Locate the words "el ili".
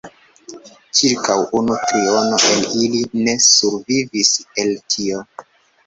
2.55-3.05